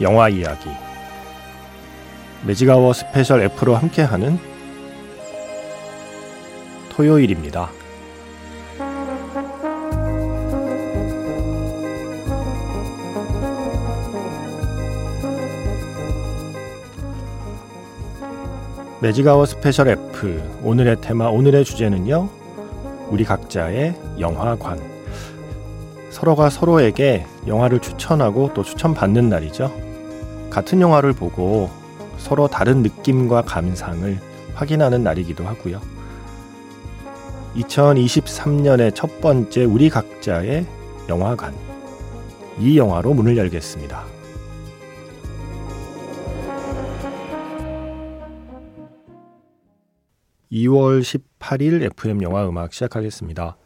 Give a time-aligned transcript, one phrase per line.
[0.00, 0.70] 영화 이야기
[2.46, 4.38] Magic Hour Special F로 함께하는
[6.88, 7.70] 토요일입니다.
[19.02, 22.28] Magic Hour Special F 오늘의 테마 오늘의 주제는요
[23.10, 24.78] 우리 각자의 영화관
[26.10, 29.89] 서로가 서로에게 영화를 추천하고 또 추천받는 날이죠.
[30.50, 31.70] 같은 영화를 보고
[32.18, 34.18] 서로 다른 느낌과 감상을
[34.54, 35.80] 확인하는 날이기도 하고요.
[37.54, 40.66] 2023년의 첫 번째 우리 각자의
[41.08, 41.54] 영화관.
[42.58, 44.04] 이 영화로 문을 열겠습니다.
[50.52, 53.56] 2월 18일 FM 영화 음악 시작하겠습니다.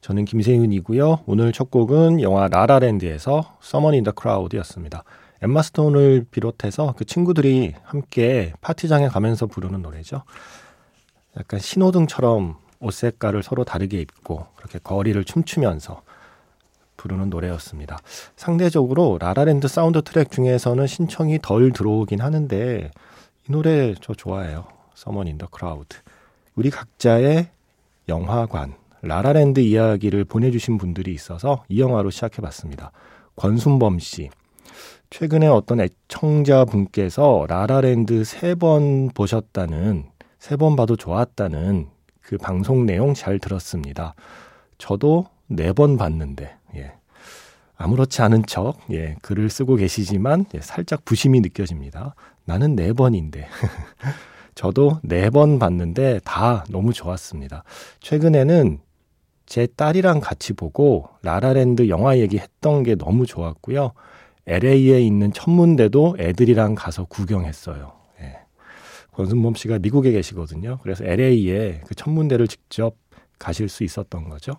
[0.00, 1.20] 저는 김세윤이고요.
[1.26, 5.04] 오늘 첫 곡은 영화 La La Land에서 Someone in the Crowd였습니다.
[5.42, 10.22] 엠마 스톤을 비롯해서 그 친구들이 함께 파티장에 가면서 부르는 노래죠.
[11.38, 16.02] 약간 신호등처럼 옷 색깔을 서로 다르게 입고 그렇게 거리를 춤추면서
[16.96, 17.98] 부르는 노래였습니다.
[18.36, 22.90] 상대적으로 La La Land 사운드 트랙 중에서는 신청이 덜 들어오긴 하는데
[23.48, 24.66] 이 노래 저 좋아해요.
[25.06, 25.96] In the Crowd.
[26.54, 27.48] 우리 각자의
[28.08, 32.92] 영화관 라라랜드 이야기를 보내주신 분들이 있어서 이 영화로 시작해봤습니다.
[33.36, 34.28] 권순범 씨.
[35.10, 40.04] 최근에 어떤 애청자분께서 라라랜드 세 번 보셨다는,
[40.38, 41.88] 세 번 봐도 좋았다는
[42.20, 44.14] 그 방송 내용 잘 들었습니다.
[44.78, 46.92] 저도 네 번 봤는데, 예.
[47.76, 52.14] 아무렇지 않은 척, 예, 글을 쓰고 계시지만, 예, 살짝 부심이 느껴집니다.
[52.44, 53.48] 나는 네 번인데.
[54.54, 57.64] 저도 네 번 봤는데 다 너무 좋았습니다.
[58.00, 58.80] 최근에는
[59.46, 63.92] 제 딸이랑 같이 보고 La La Land 영화 얘기했던 게 너무 좋았고요.
[64.46, 67.92] LA에 있는 천문대도 애들이랑 가서 구경했어요.
[68.20, 68.36] 예.
[69.12, 70.78] 권순범 씨가 미국에 계시거든요.
[70.82, 72.96] 그래서 LA에 그 천문대를 직접
[73.38, 74.54] 가실 수 있었던 거죠.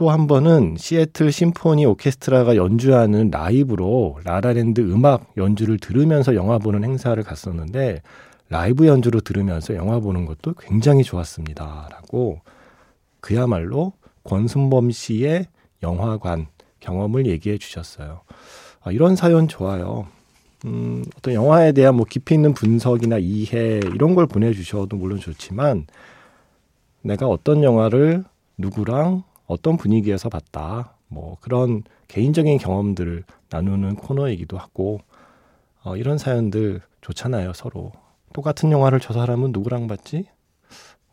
[0.00, 6.56] 또 한 번은 시애틀 심포니 오케스트라가 연주하는 라이브로 La La Land 음악 연주를 들으면서 영화
[6.56, 8.00] 보는 행사를 갔었는데
[8.48, 11.88] 라이브 연주로 들으면서 영화 보는 것도 굉장히 좋았습니다.
[11.92, 12.40] 라고
[13.20, 13.92] 그야말로
[14.24, 15.46] 권순범 씨의
[15.82, 16.46] 영화관
[16.80, 18.22] 경험을 얘기해 주셨어요.
[18.82, 20.06] 아, 이런 사연 좋아요.
[20.64, 25.86] 음, 어떤 영화에 대한 뭐 깊이 있는 분석이나 이해 이런 걸 보내주셔도 물론 좋지만
[27.02, 28.24] 내가 어떤 영화를
[28.58, 30.96] 누구랑 어떤 분위기에서 봤다.
[31.08, 35.00] 뭐 그런 개인적인 경험들을 나누는 코너이기도 하고
[35.82, 37.92] 어, 이런 사연들 좋잖아요 서로
[38.32, 40.26] 똑같은 영화를 저 사람은 누구랑 봤지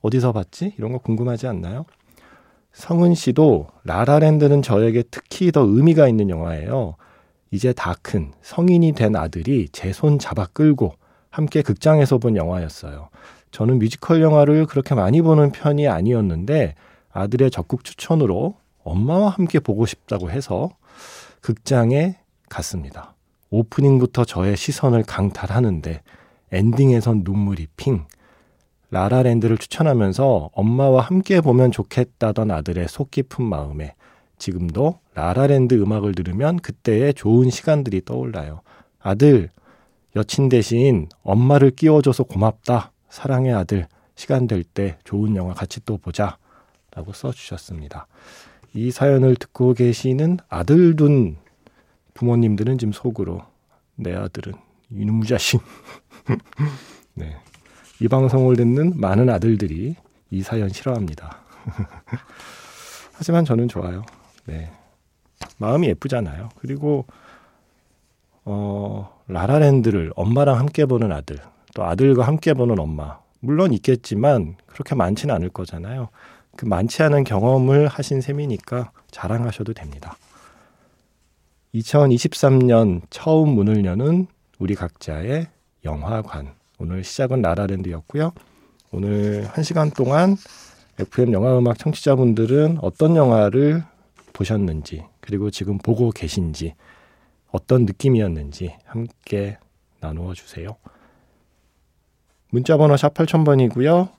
[0.01, 1.85] 어디서 봤지 이런 거 궁금하지 않나요?
[2.77, 6.93] 성은 씨도 라라랜드는 저에게 특히 더 의미가 있는 영화예요.
[7.49, 10.93] 이제 다 큰 성인이 된 아들이 제 손 잡아 끌고
[11.31, 13.09] 함께 극장에서 본 영화였어요.
[13.49, 16.75] 저는 뮤지컬 영화를 그렇게 많이 보는 편이 아니었는데
[17.11, 20.69] 아들의 적극 추천으로 엄마와 함께 보고 싶다고 해서
[21.41, 22.17] 극장에
[22.47, 23.15] 갔습니다.
[23.49, 26.03] 오프닝부터 저의 시선을 강탈하는데
[26.51, 28.05] 엔딩에선 눈물이 핑,
[28.89, 33.95] 라라랜드를 추천하면서 엄마와 함께 보면 좋겠다던 아들의 속 깊은 마음에
[34.37, 38.61] 지금도 라라랜드 음악을 들으면 그때의 좋은 시간들이 떠올라요.
[38.99, 39.49] 아들,
[40.15, 42.91] 여친 대신 엄마를 끼워줘서 고맙다.
[43.09, 46.37] 사랑의 아들, 시간 될 때 좋은 영화 같이 또 보자.
[46.91, 48.07] 라고 써주셨습니다.
[48.73, 51.37] 이 사연을 듣고 계시는 아들 둔
[52.15, 53.43] 부모님들은 지금 속으로
[53.95, 54.53] 내 아들은
[54.89, 55.61] 이놈 자식.
[57.13, 57.35] 네.
[57.99, 59.95] 이 방송을 듣는 많은 아들들이
[60.29, 61.37] 이 사연 싫어합니다.
[63.13, 64.03] 하지만 저는 좋아요.
[64.45, 64.71] 네.
[65.57, 66.49] 마음이 예쁘잖아요.
[66.59, 67.05] 그리고
[68.45, 71.37] 어, 라라랜드를 엄마랑 함께 보는 아들,
[71.73, 73.19] 또 아들과 함께 보는 엄마.
[73.39, 76.09] 물론 있겠지만 그렇게 많지는 않을 거잖아요.
[76.55, 80.15] 그 많지 않은 경험을 하신 셈이니까 자랑하셔도 됩니다.
[81.75, 84.27] 2023년 처음 문을 여는
[84.59, 85.47] 우리 각자의
[85.83, 86.56] 영화관.
[86.79, 88.31] 오늘 시작은 라라랜드였고요.
[88.91, 90.35] 오늘 한 시간 동안
[90.99, 93.83] FM 영화음악 청취자분들은 어떤 영화를
[94.33, 96.75] 보셨는지, 그리고 지금 보고 계신지,
[97.51, 99.57] 어떤 느낌이었는지 함께
[99.99, 100.77] 나누어 주세요.
[102.49, 104.09] 문자 번호 샵 8000번이고요.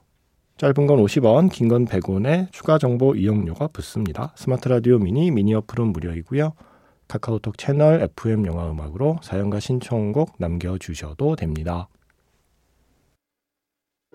[0.57, 4.33] 짧은 건 50원, 긴 건 100원에 추가 정보 이용료가 붙습니다.
[4.35, 6.53] 스마트 라디오 미니, 미니 어플은 무료이고요.
[7.07, 11.87] 카카오톡 채널 FM 영화 음악으로 사연과 신청곡 남겨주셔도 됩니다.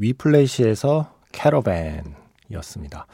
[0.00, 3.06] 위플래시에서 캐러밴이었습니다.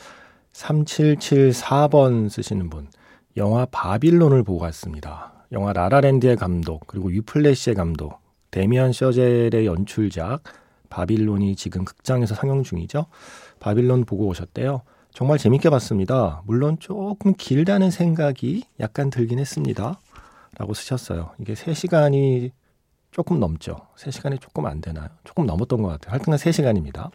[0.53, 2.89] 3774번 쓰시는 분,
[3.37, 5.45] 영화 바빌론을 보고 갔습니다.
[5.53, 10.43] 영화 라라랜드의 감독, 그리고 위플래시의 감독, 데미안 셔젤의 연출작,
[10.89, 13.07] 바빌론이 지금 극장에서 상영 중이죠.
[13.59, 14.83] 바빌론 보고 오셨대요.
[15.13, 16.43] 정말 재밌게 봤습니다.
[16.47, 19.99] 물론 조금 길다는 생각이 약간 들긴 했습니다.
[20.59, 21.33] 라고 쓰셨어요.
[21.39, 22.51] 이게 3시간이
[23.17, 23.79] 조금 넘죠.
[23.97, 25.09] 3시간이 조금 안 되나요?
[25.25, 26.13] 조금 넘었던 것 같아요.
[26.13, 27.11] 하여튼 3시간입니다.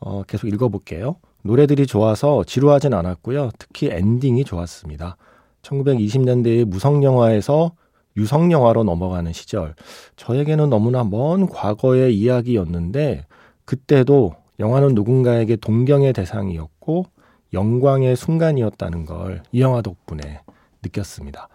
[0.00, 1.14] 어, 계속 읽어볼게요.
[1.44, 3.50] 노래들이 좋아서 지루하진 않았고요.
[3.60, 5.16] 특히 엔딩이 좋았습니다.
[5.62, 7.76] 1920년대의 무성영화에서
[8.16, 9.76] 유성영화로 넘어가는 시절,
[10.16, 13.26] 저에게는 너무나 먼 과거의 이야기였는데,
[13.64, 17.06] 그때도 영화는 누군가에게 동경의 대상이었고,
[17.52, 20.40] 영광의 순간이었다는 걸 이 영화 덕분에
[20.82, 21.48] 느꼈습니다.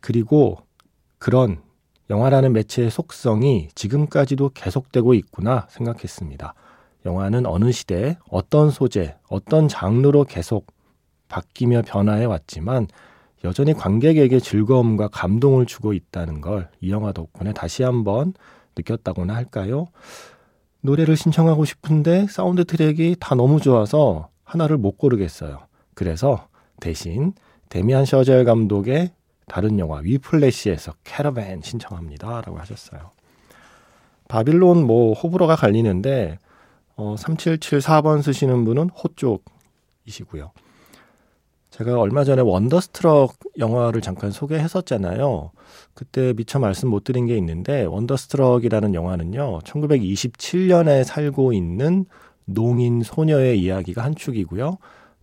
[0.00, 0.58] 그리고
[1.18, 1.60] 그런
[2.10, 6.54] 영화라는 매체의 속성이 지금까지도 계속되고 있구나 생각했습니다.
[7.04, 10.66] 영화는 어느 시대, 어떤 소재, 어떤 장르로 계속
[11.28, 12.86] 바뀌며 변화해 왔지만
[13.44, 18.32] 여전히 관객에게 즐거움과 감동을 주고 있다는 걸 이 영화 덕분에 다시 한번
[18.76, 19.86] 느꼈다고나 할까요?
[20.80, 25.58] 노래를 신청하고 싶은데 사운드 트랙이 다 너무 좋아서 하나를 못 고르겠어요.
[25.94, 26.46] 그래서
[26.80, 27.32] 대신
[27.68, 29.10] 데미안 셔젤 감독의
[29.46, 32.42] 다른 영화 Whiplash에서 Caravan 신청합니다.
[32.42, 33.10] 라고 하셨어요.
[34.28, 36.38] 바빌론 뭐 호불호가 갈리는데
[36.96, 40.50] 어, 3774번 쓰시는 분은 호 쪽이시고요.
[41.70, 45.50] 제가 얼마 전에 Wonderstruck 영화를 잠깐 소개했었잖아요.
[45.94, 49.60] 그때 미처 말씀 못 드린 게 있는데 Wonderstruck이라는 영화는요.
[49.60, 52.06] 1927년에 살고 있는
[52.46, 54.78] 농인 소녀의 이야기가 한 축이고요.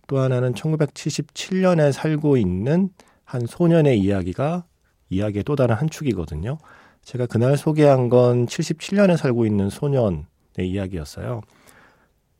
[0.06, 2.90] 또 하나는 1977년에 살고 있는
[3.34, 4.64] 한 소년의 이야기가
[5.10, 6.58] 이야기의 또 다른 한 축이거든요.
[7.02, 10.24] 제가 그날 소개한 건 77년에 살고 있는 소년의
[10.60, 11.40] 이야기였어요.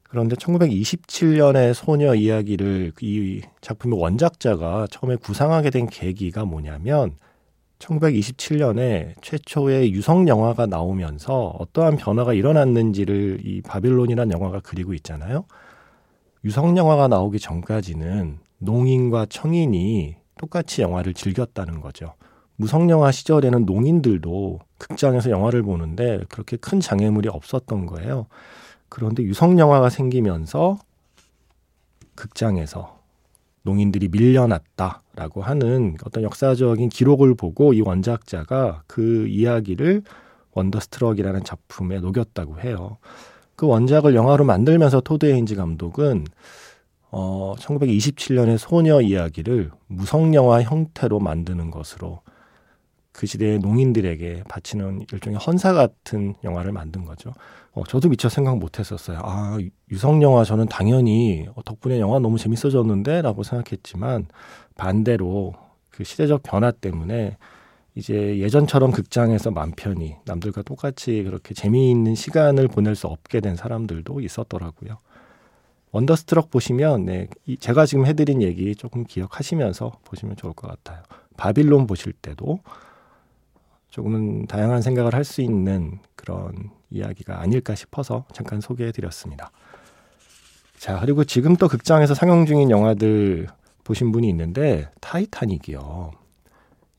[0.04, 7.16] 그런데 1927년의 소녀 이야기를 이 작품의 원작자가 처음에 구상하게 된 계기가 뭐냐면
[7.80, 15.44] 1927년에 최초의 유성 영화가 나오면서 어떠한 변화가 일어났는지를 이 바빌론이라는 영화가 그리고 있잖아요.
[16.44, 22.14] 유성 영화가 나오기 전까지는 농인과 청인이 똑같이 영화를 즐겼다는 거죠.
[22.56, 28.26] 무성영화 시절에는 농인들도 극장에서 영화를 보는데 그렇게 큰 장애물이 없었던 거예요.
[28.88, 30.78] 그런데 유성 영화가 생기면서
[32.14, 33.00] 극장에서
[33.62, 40.02] 농인들이 밀려났다라고 하는 어떤 역사적인 기록을 보고 이 원작자가 그 이야기를
[40.52, 42.98] Wonderstruck이라는 작품에 녹였다고 해요.
[43.56, 46.26] 그 원작을 영화로 만들면서 토드 헤인즈 감독은
[47.16, 52.22] 어, 1927년의 소녀 이야기를 무성영화 형태로 만드는 것으로
[53.12, 57.32] 그 시대의 농인들에게 바치는 일종의 헌사 같은 영화를 만든 거죠.
[57.70, 59.20] 어, 저도 미처 생각 못 했었어요.
[59.22, 59.56] 아,
[59.92, 64.26] 유성 영화 저는 당연히 어, 덕분에 영화 너무 재밌어졌는데 라고 생각했지만
[64.74, 65.54] 반대로
[65.90, 67.36] 그 시대적 변화 때문에
[67.94, 74.20] 이제 예전처럼 극장에서 맘 편히 남들과 똑같이 그렇게 재미있는 시간을 보낼 수 없게 된 사람들도
[74.20, 74.98] 있었더라고요.
[75.94, 77.28] Wonderstruck 보시면 네,
[77.60, 81.04] 제가 지금 해드린 얘기 조금 기억하시면서 보시면 좋을 것 같아요.
[81.36, 82.58] 바빌론 보실 때도
[83.90, 89.52] 조금은 다양한 생각을 할 수 있는 그런 이야기가 아닐까 싶어서 잠깐 소개해 드렸습니다.
[90.76, 93.46] 자, 그리고 지금 또 극장에서 상영 중인 영화들
[93.84, 96.10] 보신 분이 있는데 타이타닉이요.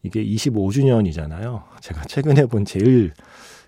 [0.04, 1.64] 이게 25주년이잖아요.
[1.82, 3.12] 제가 최근에 본 제일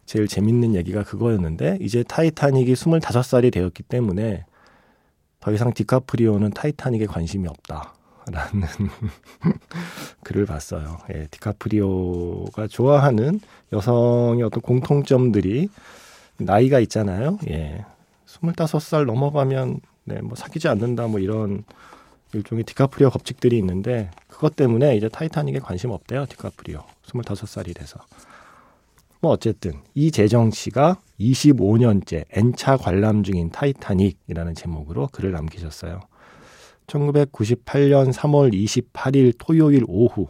[0.06, 4.46] 제일 재밌는 얘기가 그거였는데 이제 타이타닉이 25살이 되었기 때문에
[5.48, 7.94] 더 이상 디카프리오는 타이타닉에 관심이 없다.
[8.30, 8.68] 라는
[10.26, 10.98] 글을 봤어요.
[11.14, 13.40] 예, 디카프리오가 좋아하는
[13.72, 15.70] 여성의 어떤 공통점들이
[16.36, 17.40] 나이가 있잖아요.
[17.50, 17.86] 예.
[18.26, 21.64] 25살 넘어가면 네, 뭐 사귀지 않는다 뭐 이런
[22.34, 26.26] 일종의 디카프리오 법칙들이 있는데 그것 때문에 이제 타이타닉에 관심 없대요.
[26.26, 26.84] 디카프리오.
[27.06, 28.02] 25살이 돼서.
[29.22, 36.00] 뭐 어쨌든 이재정 씨가 25년째 N차 관람 중인 타이타닉이라는 제목으로 글을 남기셨어요.
[36.88, 40.28] 1998년 3월 28일 토요일 오후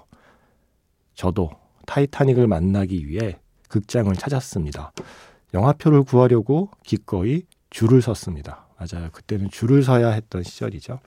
[1.13, 1.51] 저도
[1.85, 3.39] 타이타닉을 만나기 위해
[3.69, 4.91] 극장을 찾았습니다.
[5.53, 8.67] 영화표를 구하려고 기꺼이 줄을 섰습니다.
[8.79, 9.09] 맞아요.
[9.11, 10.99] 그때는 줄을 서야 했던 시절이죠.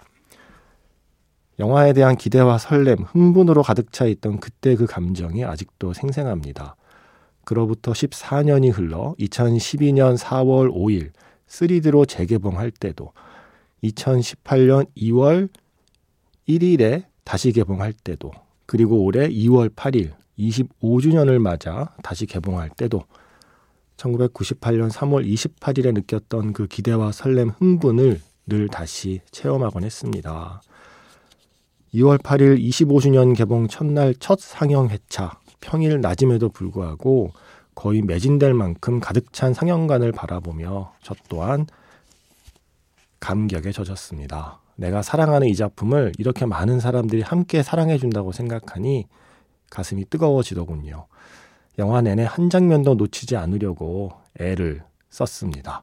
[1.58, 6.74] 영화에 대한 기대와 설렘, 흥분으로 가득 차 있던 그때 그 감정이 아직도 생생합니다.
[7.50, 11.10] 그로부터 14년이 흘러 2012년 4월 5일
[11.48, 13.12] 3D로 재개봉할 때도
[13.82, 15.48] 2018년 2월
[16.48, 18.30] 1일에 다시 개봉할 때도
[18.66, 23.02] 그리고 올해 2월 8일 25주년을 맞아 다시 개봉할 때도
[23.96, 30.62] 1998년 3월 28일에 느꼈던 그 기대와 설렘 흥분을 늘 다시 체험하곤 했습니다.
[31.94, 37.32] 2월 8일 25주년 개봉 첫날 첫 상영 회차 평일 낮임에도 불구하고
[37.74, 41.66] 거의 매진될 만큼 가득 찬 상영관을 바라보며 저 또한
[43.20, 44.60] 감격에 젖었습니다.
[44.76, 49.06] 내가 사랑하는 이 작품을 이렇게 많은 사람들이 함께 사랑해준다고 생각하니
[49.70, 51.06] 가슴이 뜨거워지더군요.
[51.78, 55.82] 영화 내내 한 장면도 놓치지 않으려고 애를 썼습니다.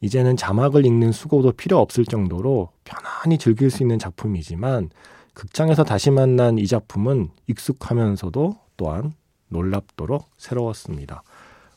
[0.00, 4.90] 이제는 자막을 읽는 수고도 필요 없을 정도로 편안히 즐길 수 있는 작품이지만
[5.34, 9.12] 극장에서 다시 만난 이 작품은 익숙하면서도 또한
[9.48, 11.22] 놀랍도록 새로웠습니다.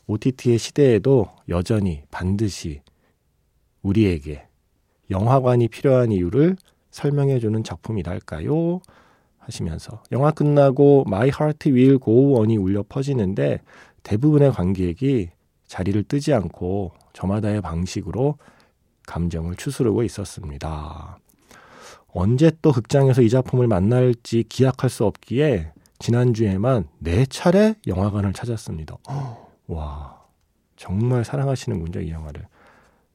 [0.06, 2.80] OTT의 시대에도 여전히 반드시
[3.82, 4.46] 우리에게
[5.10, 6.56] 영화관이 필요한 이유를
[6.90, 8.80] 설명해 주는 작품이랄까요?
[9.36, 13.60] 하시면서 영화 끝나고 My Heart Will Go On이 울려 퍼지는데
[14.02, 15.28] 대부분의 관객이
[15.66, 18.38] 자리를 뜨지 않고 저마다의 방식으로
[19.06, 21.18] 감정을 추스르고 있었습니다.
[22.08, 28.96] 언제 또 극장에서 이 작품을 만날지 기약할 수 없기에 지난주에만 네 차례 영화관을 찾았습니다.
[29.68, 30.22] 와,
[30.76, 32.46] 정말 사랑하시는군요, 이 영화를.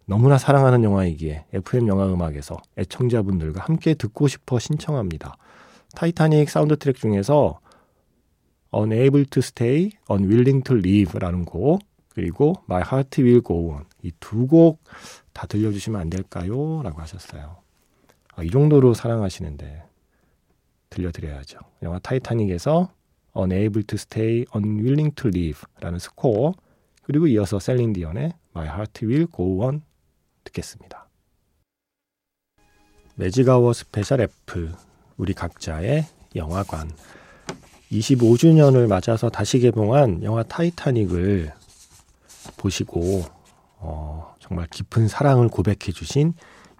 [0.05, 5.35] 너무나 사랑하는 영화이기에 FM 영화 음악에서 애청자분들과 함께 듣고 싶어 신청합니다.
[5.95, 7.59] 타이타닉 사운드 트랙 중에서
[8.75, 14.47] Unable to Stay, Unwilling to Leave라는 곡 그리고 My Heart Will Go On 이 두
[14.47, 14.81] 곡
[15.33, 16.81] 다 들려주시면 안 될까요?
[16.83, 17.57] 라고 하셨어요.
[18.35, 19.83] 아, 이 정도로 사랑하시는데
[20.89, 21.59] 들려드려야죠.
[21.83, 22.91] 영화 타이타닉에서
[23.37, 26.53] Unable to Stay, Unwilling to Leave라는 스코어
[27.03, 29.81] 그리고 이어서 셀린 디언의 My Heart Will Go On
[30.43, 31.09] 듣겠습니다.
[33.15, 34.69] 매지가워 스페셜 F
[35.17, 36.05] 우리 각자의
[36.35, 36.89] 영화관
[37.91, 41.51] 25주년을 맞아서 다시 개봉한 영화 타이타닉을
[42.57, 43.23] 보시고
[43.77, 46.33] 어, 정말 깊은 사랑을 고백해 주신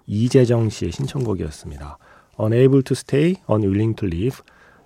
[0.05, 1.97] 이재정 씨의 신청곡이었습니다.
[2.39, 4.37] Unable to Stay, Unwilling to Leave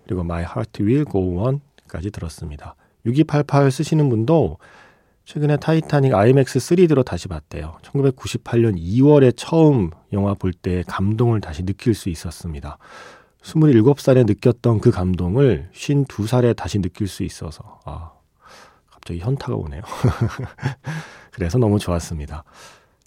[0.05, 2.75] 그리고 My Heart Will Go On까지 들었습니다.
[3.05, 4.57] 6288 쓰시는 분도
[5.25, 7.77] 최근에 타이타닉 IMAX 3D로 다시 봤대요.
[7.81, 12.77] 1998년 2월에 처음 영화 볼 때 감동을 다시 느낄 수 있었습니다.
[13.41, 18.11] 27살에 느꼈던 그 감동을 52살에 다시 느낄 수 있어서, 아,
[18.89, 19.81] 갑자기 현타가 오네요.
[21.31, 22.43] 그래서 너무 좋았습니다.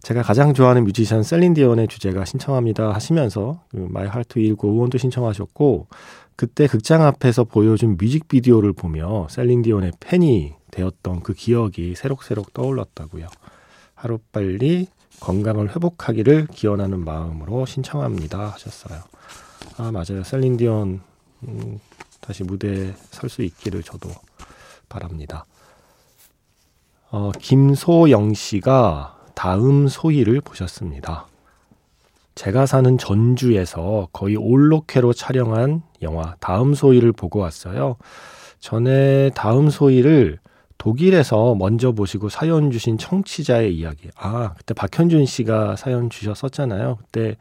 [0.06, 4.98] 제가 가장 좋아하는 뮤지션 셀린 디온의 주제가 신청합니다 하시면서 그 My Heart Will Go On도
[4.98, 5.88] 신청하셨고
[6.36, 13.26] 그때 극장 앞에서 보여준 뮤직비디오를 보며 셀린 디온의 팬이 되었던 그 기억이 새록새록 떠올랐다고요.
[13.96, 14.86] 하루빨리
[15.18, 19.00] 건강을 회복하기를 기원하는 마음으로 신청합니다 하셨어요.
[19.76, 20.22] 아 맞아요.
[20.22, 21.00] 셀린디온
[21.48, 21.80] 음,
[22.20, 24.10] 다시 무대에 설 수 있기를 저도
[24.88, 25.46] 바랍니다.
[27.10, 31.26] 어, 김소영 씨가 다음 소희를 보셨습니다.
[32.34, 37.96] 제가 사는 전주에서 거의 올로케로 촬영한 영화 다음 소희를 보고 왔어요.
[38.60, 40.38] 전에 다음 소희를
[40.78, 44.08] 독일에서 먼저 보시고 사연 주신 청취자의 이야기.
[44.16, 46.96] 아, 그때 박현준 씨가 사연 주셨었잖아요.
[47.02, 47.36] 그때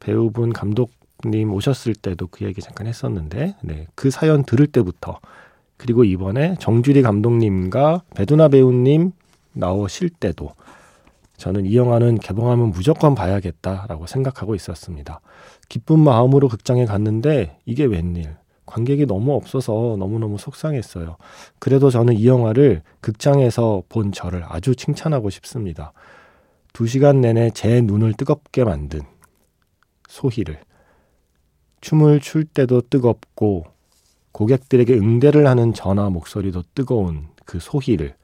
[0.00, 0.90] 배우분 감독
[1.24, 5.20] 님 오셨을 때도 그 얘기 잠깐 했었는데, 네, 그 사연 들을 때부터
[5.76, 9.12] 그리고 이번에 정주리 감독님과 배두나 배우님
[9.52, 10.50] 나오실 때도
[11.36, 15.20] 저는 이 영화는 개봉하면 무조건 봐야겠다라고 생각하고 있었습니다.
[15.68, 18.36] 기쁜 마음으로 극장에 갔는데 이게 웬일?
[18.66, 21.16] 관객이 너무 없어서 너무너무 속상했어요.
[21.58, 25.92] 그래도 저는 이 영화를 극장에서 본 저를 아주 칭찬하고 싶습니다.
[26.72, 29.00] 두 시간 내내 제 눈을 뜨겁게 만든
[30.08, 30.60] 소희를
[31.80, 33.64] 춤을 출 때도 뜨겁고
[34.32, 38.16] 고객들에게 응대를 하는 전화 목소리도 뜨거운 그 소희를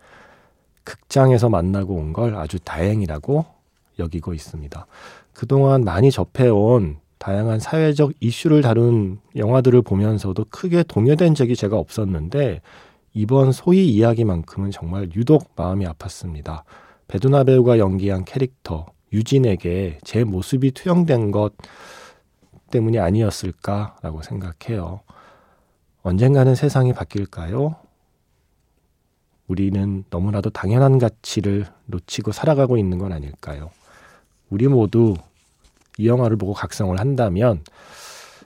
[0.84, 3.44] 극장에서 만나고 온 걸 아주 다행이라고
[3.98, 4.86] 여기고 있습니다.
[5.32, 12.60] 그동안 많이 접해온 다양한 사회적 이슈를 다룬 영화들을 보면서도 크게 동요된 적이 제가 없었는데
[13.14, 16.62] 이번 소희 이야기만큼은 정말 유독 마음이 아팠습니다.
[17.08, 21.52] 베두나 배우가 연기한 캐릭터 유진에게 제 모습이 투영된 것
[22.70, 25.00] 때문이 아니었을까라고 생각해요.
[26.02, 27.76] 언젠가는 세상이 바뀔까요?
[29.48, 33.70] 우리는 너무나도 당연한 가치를 놓치고 살아가고 있는 건 아닐까요?
[34.50, 35.14] 우리 모두
[35.98, 37.62] 이 영화를 보고 각성을 한다면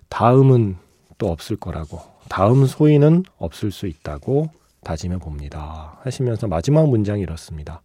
[0.08, 0.76] 다음은
[1.18, 4.50] 또 없을 거라고 다음 소위는 없을 수 있다고
[4.82, 5.98] 다짐해 봅니다.
[6.02, 7.82] 하시면서 마지막 문장이 이렇습니다.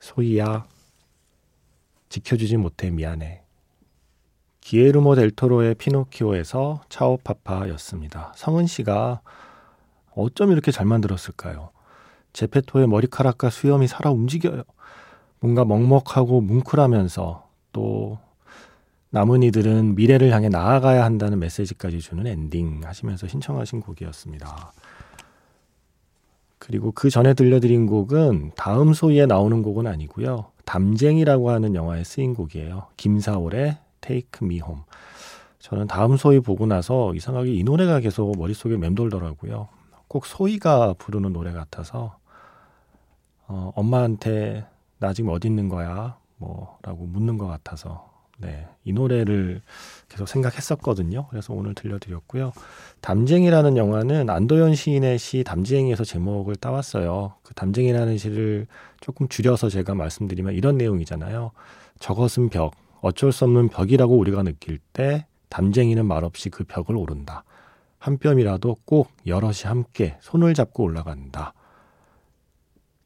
[0.00, 0.66] 소희야,
[2.08, 3.42] 지켜주지 못해 미안해.
[4.60, 8.32] 기에르모 델토로의 피노키오에서 차오파파였습니다.
[8.36, 9.20] 성은 씨가
[10.14, 11.70] 어쩜 이렇게 잘 만들었을까요?
[12.36, 14.62] 제페토의 머리카락과 수염이 살아 움직여요.
[15.40, 18.18] 뭔가 먹먹하고 뭉클하면서 또
[19.08, 24.72] 남은 이들은 미래를 향해 나아가야 한다는 메시지까지 주는 엔딩 하시면서 신청하신 곡이었습니다.
[26.58, 30.50] 그리고 그 전에 들려드린 곡은 다음 소위에 나오는 곡은 아니고요.
[30.66, 32.88] 담쟁이라고 하는 영화에 쓰인 곡이에요.
[32.98, 34.82] 김사월의 Take Me Home.
[35.58, 39.68] 저는 다음 소위 보고 나서 이상하게 이 노래가 계속 머릿속에 맴돌더라고요.
[40.08, 42.18] 꼭 소희가 부르는 노래 같아서
[43.48, 44.66] 어, 엄마한테
[44.98, 46.18] 나 지금 어디 있는 거야?
[46.38, 49.62] 뭐라고 묻는 것 같아서 네, 이 노래를
[50.08, 51.26] 계속 생각했었거든요.
[51.30, 52.52] 그래서 오늘 들려드렸고요.
[53.00, 57.34] 담쟁이라는 영화는 안도현 시인의 시 담쟁이에서 제목을 따왔어요.
[57.42, 58.66] 그 담쟁이라는 시를
[59.00, 61.52] 조금 줄여서 제가 말씀드리면 이런 내용이잖아요.
[61.98, 67.44] 저것은 벽, 어쩔 수 없는 벽이라고 우리가 느낄 때 담쟁이는 말없이 그 벽을 오른다.
[67.98, 71.54] 한 뼘이라도 꼭 여럿이 함께 손을 잡고 올라간다.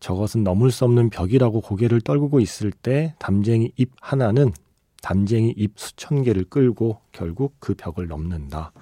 [0.01, 4.53] 저것은 넘을 수 없는 벽이라고 고개를 떨구고 있을 때 담쟁이 잎 하나는
[5.03, 8.73] 담쟁이 잎 수천 개를 끌고 결국 그 벽을 넘는다.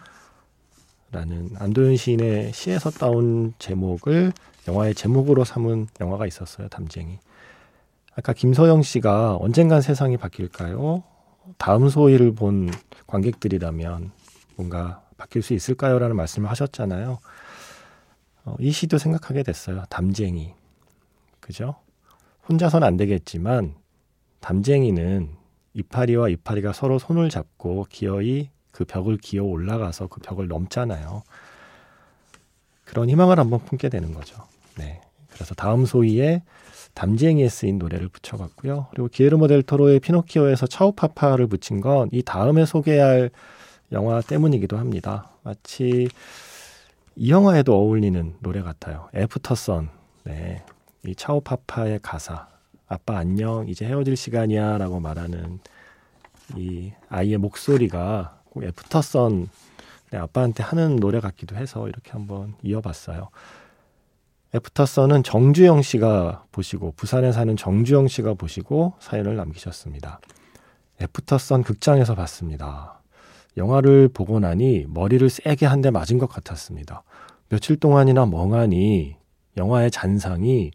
[1.10, 4.32] 라는 안도현 시인의 시에서 따온 제목을
[4.68, 6.68] 영화의 제목으로 삼은 영화가 있었어요.
[6.68, 7.18] 담쟁이.
[8.14, 11.02] 아까 김서영 씨가 언젠간 세상이 바뀔까요?
[11.56, 12.70] 다음 소위를 본
[13.06, 14.10] 관객들이라면
[14.56, 15.98] 뭔가 바뀔 수 있을까요?
[15.98, 17.18] 라는 말씀을 하셨잖아요.
[18.44, 19.84] 어, 이 시도 생각하게 됐어요.
[19.88, 20.57] 담쟁이.
[21.48, 21.76] 그죠?
[22.46, 23.74] 혼자선 안 되겠지만
[24.40, 25.30] 담쟁이는
[25.72, 31.22] 이파리와 이파리가 서로 손을 잡고 기어이 그 벽을 기어 올라가서 그 벽을 넘잖아요.
[32.84, 34.36] 그런 희망을 한번 품게 되는 거죠.
[34.76, 35.00] 네.
[35.30, 36.42] 그래서 다음 소위에
[36.92, 38.88] 담쟁이에 쓰인 노래를 붙여봤고요.
[38.90, 43.30] 그리고 기에르모 델 토로의 피노키오에서 차우파파를 붙인 건 이 다음에 소개할
[43.92, 45.30] 영화 때문이기도 합니다.
[45.42, 46.08] 마치
[47.16, 49.08] 이 영화에도 어울리는 노래 같아요.
[49.14, 49.88] Aftersun.
[50.24, 50.62] 네.
[51.06, 52.48] 이 차오파파의 가사
[52.86, 55.60] 아빠 안녕 이제 헤어질 시간이야라고 말하는
[56.56, 59.48] 이 아이의 목소리가 꼭 Aftersun
[60.10, 63.28] 네, 아빠한테 하는 노래 같기도 해서 이렇게 한번 이어봤어요.
[64.54, 70.20] Aftersun은 정주영 씨가 보시고 부산에 사는 정주영 씨가 보시고 사연을 남기셨습니다.
[71.02, 73.02] Aftersun 극장에서 봤습니다.
[73.58, 77.02] 영화를 보고 나니 머리를 세게 한 대 맞은 것 같았습니다.
[77.50, 79.17] 며칠 동안이나 멍하니
[79.58, 80.70] 영화의 잔상이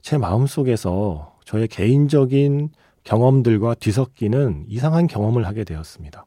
[0.00, 2.70] 제 마음속에서 저의 개인적인
[3.04, 6.26] 경험들과 뒤섞이는 이상한 경험을 하게 되었습니다.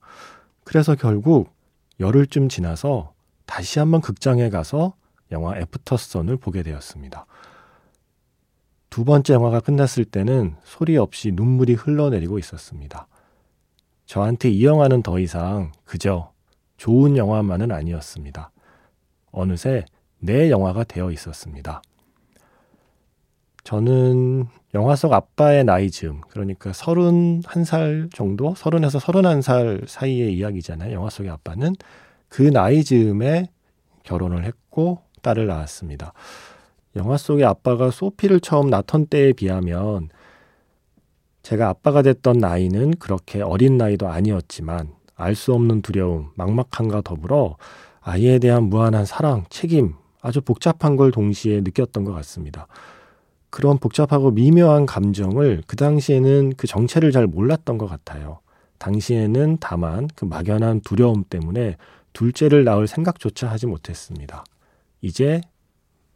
[0.63, 1.53] 그래서 결국
[1.99, 3.13] 열흘쯤 지나서
[3.45, 4.93] 다시 한번 극장에 가서
[5.31, 7.25] 영화 애프터선을 보게 되었습니다.
[8.89, 13.07] 두 번째 영화가 끝났을 때는 소리 없이 눈물이 흘러내리고 있었습니다.
[14.05, 16.31] 저한테 이 영화는 더 이상 그저
[16.77, 18.51] 좋은 영화만은 아니었습니다.
[19.31, 19.85] 어느새
[20.17, 21.81] 내 영화가 되어 있었습니다.
[23.69, 28.55] 저는 영화 속 아빠의 나이 즈음, 그러니까 31살 정도?
[28.55, 30.91] 30에서 31살 사이의 이야기잖아요.
[30.91, 31.75] 영화 속의 아빠는
[32.29, 33.51] 그 나이 즈음에
[34.01, 36.13] 결혼을 했고 딸을 낳았습니다.
[36.95, 40.09] 영화 속의 아빠가 소피를 처음 낳던 때에 비하면
[41.43, 47.57] 제가 아빠가 됐던 나이는 그렇게 어린 나이도 아니었지만 알 수 없는 두려움, 막막함과 더불어
[48.01, 52.65] 아이에 대한 무한한 사랑, 책임, 아주 복잡한 걸 동시에 느꼈던 것 같습니다.
[53.49, 58.39] 그런 복잡하고 미묘한 감정을 그 당시에는 그 정체를 잘 몰랐던 것 같아요.
[58.77, 61.77] 당시에는 다만 그 막연한 두려움 때문에
[62.13, 64.43] 둘째를 낳을 생각조차 하지 못했습니다.
[65.01, 65.41] 이제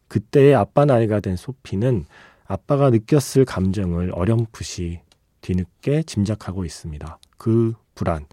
[0.08, 2.06] 그때의 아빠 나이가 된 소피는
[2.46, 5.02] 아빠가 느꼈을 감정을 어렴풋이
[5.41, 7.19] 뒤늦게 짐작하고 있습니다.
[7.38, 8.26] 그 불안,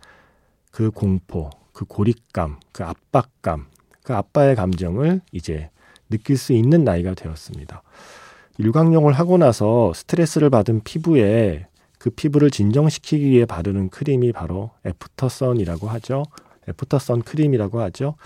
[0.71, 3.67] 그 공포, 그 고립감, 그 압박감,
[4.03, 5.71] 그 아빠의 감정을 이제
[6.09, 7.83] 느낄 수 있는 나이가 되었습니다.
[8.61, 11.67] 일광욕을 하고 나서 스트레스를 받은 피부에
[11.99, 16.25] 그 피부를 진정시키기 위해 바르는 크림이 바로 Aftersun이라고 하죠.
[16.69, 18.17] Aftersun 크림이라고 하죠.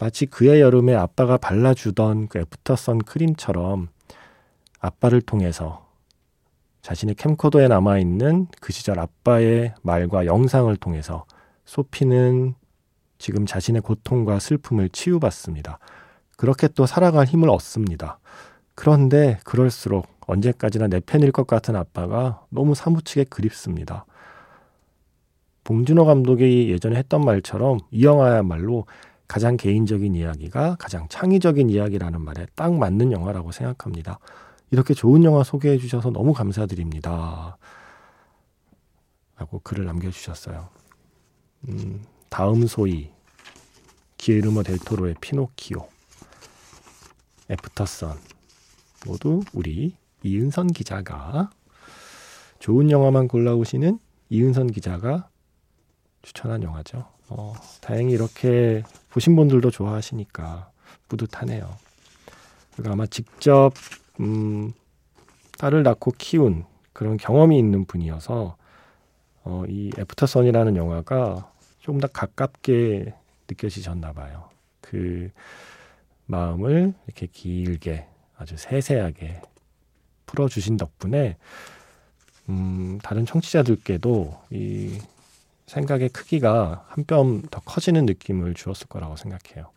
[0.00, 3.88] 마치 그의 여름에 아빠가 발라주던 그 Aftersun 크림처럼
[4.80, 5.86] 아빠를 통해서
[6.80, 11.26] 자신의 캠코더에 남아있는 그 시절 아빠의 말과 영상을 통해서
[11.66, 12.54] 소피는
[13.18, 15.78] 지금 자신의 고통과 슬픔을 치유받습니다.
[16.38, 18.18] 그렇게 또 살아갈 힘을 얻습니다.
[18.74, 24.06] 그런데 그럴수록 언제까지나 내 팬일 것 같은 아빠가 너무 사무치게 그립습니다.
[25.64, 28.86] 봉준호 감독이 예전에 했던 말처럼 이 영화야말로
[29.28, 34.18] 가장 개인적인 이야기가 가장 창의적인 이야기라는 말에 딱 맞는 영화라고 생각합니다.
[34.70, 37.56] 이렇게 좋은 영화 소개해 주셔서 너무 감사드립니다.
[39.36, 40.68] 라고 글을 남겨주셨어요.
[41.68, 43.10] 음, 다음 소위
[44.18, 45.88] 기에르모 델토로의 피노키오
[47.50, 48.18] 애프터선
[49.06, 51.50] 모두 우리 이은선 기자가
[52.58, 53.98] 좋은 영화만 골라오시는
[54.30, 55.28] 이은선 기자가
[56.22, 57.04] 추천한 영화죠.
[57.28, 60.70] 어, 다행히 이렇게 보신 분들도 좋아하시니까
[61.08, 61.68] 뿌듯하네요.
[62.76, 63.72] 그리고 아마 직접
[64.20, 64.72] 음,
[65.58, 68.56] 딸을 낳고 키운 그런 경험이 있는 분이어서
[69.44, 73.12] 어, 이 애프터선이라는 영화가 조금 더 가깝게
[73.48, 74.48] 느껴지셨나 봐요.
[74.80, 75.30] 그
[76.26, 78.06] 마음을 이렇게 길게
[78.42, 79.40] 아주 세세하게
[80.26, 81.36] 풀어주신 덕분에
[82.48, 84.98] 음, 다른 청취자들께도 이
[85.66, 89.70] 생각의 크기가 한 뼘 더 커지는 느낌을 주었을 거라고 생각해요.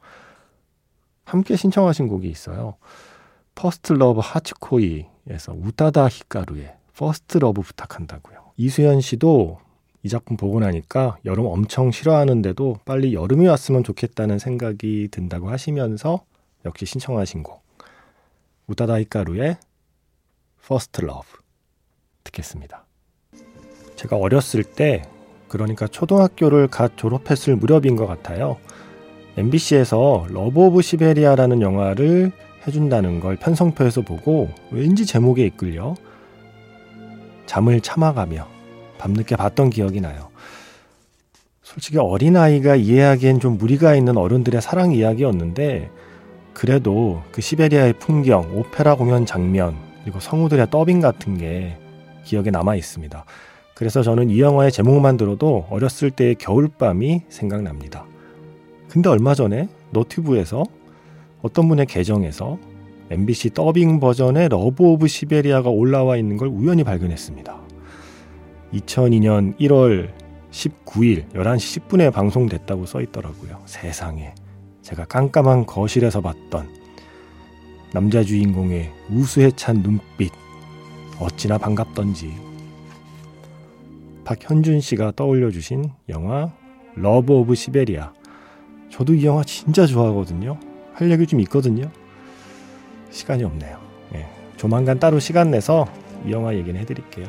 [1.23, 2.75] 함께 신청하신 곡이 있어요.
[3.55, 8.51] First Love 初恋에서 우타다 히카루의 First Love 부탁한다고요.
[8.57, 9.59] 이수연 씨도
[10.03, 16.23] 이 작품 보고 나니까 여름 엄청 싫어하는데도 빨리 여름이 왔으면 좋겠다는 생각이 든다고 하시면서
[16.65, 17.64] 역시 신청하신 곡
[18.67, 19.57] 우타다 히카루의
[20.65, 21.25] First Love
[22.23, 22.85] 듣겠습니다.
[23.95, 25.03] 제가 어렸을 때
[25.47, 28.57] 그러니까 초등학교를 갓 졸업했을 무렵인 것 같아요.
[29.37, 32.31] MBC에서 Love of Siberia라는 영화를
[32.65, 35.95] 해준다는 걸 편성표에서 보고 왠지 제목에 이끌려
[37.45, 38.47] 잠을 참아가며
[38.97, 40.29] 밤늦게 봤던 기억이 나요.
[41.61, 45.91] 솔직히 어린아이가 이해하기엔 좀 무리가 있는 어른들의 사랑 이야기였는데
[46.55, 51.77] 그래도 그 시베리아의 풍경, 오페라 공연 장면, 그리고 성우들의 더빙 같은 게
[52.23, 53.25] 기억에 남아 있습니다.
[53.75, 58.05] 그래서 저는 이 영화의 제목만 들어도 어렸을 때의 겨울밤이 생각납니다.
[58.87, 60.63] 근데 얼마 전에 너튜브에서
[61.41, 62.57] 어떤 분의 계정에서
[63.11, 67.53] MBC 더빙 버전의 러브 오브 시베리아가 올라와 있는 걸 우연히 발견했습니다.
[68.73, 70.09] 2002년 1월
[70.51, 73.59] 19일 11시 10분에 방송됐다고 써 있더라고요.
[73.65, 74.33] 세상에.
[74.85, 76.69] 제가 깜깜한 거실에서 봤던
[77.91, 80.31] 남자 주인공의 우수에 찬 눈빛.
[81.19, 82.31] 어찌나 반갑던지.
[84.25, 86.53] 박현준 씨가 떠올려 주신 영화
[86.93, 88.13] 러브 오브 시베리아.
[88.91, 90.59] 저도 이 영화 진짜 좋아하거든요.
[90.93, 91.89] 할 얘기 좀 있거든요.
[93.09, 93.79] 시간이 없네요.
[94.13, 95.87] 예, 조만간 따로 시간 내서
[96.27, 97.25] 이 영화 얘기는 해드릴게요.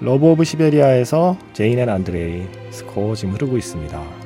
[0.00, 4.17] 러브 오브 시베리아에서 제인 and 안드레이 스코어 지금 흐르고 있습니다.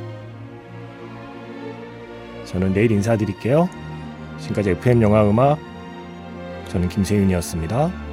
[2.53, 3.69] 저는 내일 인사드릴게요.
[4.39, 5.59] 지금까지 FM 영화 음악
[6.69, 8.12] 저는 김세윤이었습니다.